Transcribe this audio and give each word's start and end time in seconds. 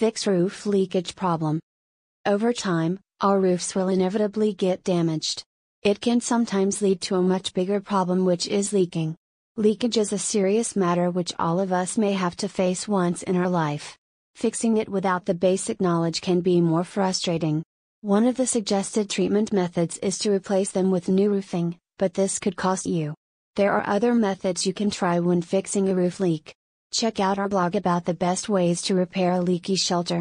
fix 0.00 0.26
roof 0.26 0.64
leakage 0.64 1.14
problem. 1.14 1.60
Over 2.24 2.54
time, 2.54 2.98
our 3.20 3.38
roofs 3.38 3.74
will 3.74 3.90
inevitably 3.90 4.54
get 4.54 4.82
damaged. 4.82 5.44
It 5.82 6.00
can 6.00 6.22
sometimes 6.22 6.80
lead 6.80 7.02
to 7.02 7.16
a 7.16 7.20
much 7.20 7.52
bigger 7.52 7.82
problem, 7.82 8.24
which 8.24 8.48
is 8.48 8.72
leaking. 8.72 9.14
Leakage 9.58 9.98
is 9.98 10.14
a 10.14 10.18
serious 10.18 10.74
matter 10.74 11.10
which 11.10 11.34
all 11.38 11.60
of 11.60 11.70
us 11.70 11.98
may 11.98 12.14
have 12.14 12.34
to 12.36 12.48
face 12.48 12.88
once 12.88 13.22
in 13.24 13.36
our 13.36 13.50
life. 13.50 13.98
Fixing 14.36 14.78
it 14.78 14.88
without 14.88 15.26
the 15.26 15.34
basic 15.34 15.82
knowledge 15.82 16.22
can 16.22 16.40
be 16.40 16.62
more 16.62 16.84
frustrating. 16.84 17.62
One 18.00 18.26
of 18.26 18.38
the 18.38 18.46
suggested 18.46 19.10
treatment 19.10 19.52
methods 19.52 19.98
is 19.98 20.16
to 20.20 20.32
replace 20.32 20.70
them 20.70 20.90
with 20.90 21.10
new 21.10 21.28
roofing, 21.28 21.76
but 21.98 22.14
this 22.14 22.38
could 22.38 22.56
cost 22.56 22.86
you. 22.86 23.12
There 23.56 23.72
are 23.72 23.86
other 23.86 24.14
methods 24.14 24.64
you 24.64 24.72
can 24.72 24.88
try 24.88 25.20
when 25.20 25.42
fixing 25.42 25.90
a 25.90 25.94
roof 25.94 26.20
leak. 26.20 26.54
Check 26.92 27.20
out 27.20 27.38
our 27.38 27.48
blog 27.48 27.76
about 27.76 28.04
the 28.04 28.14
best 28.14 28.48
ways 28.48 28.82
to 28.82 28.96
repair 28.96 29.30
a 29.30 29.40
leaky 29.40 29.76
shelter. 29.76 30.18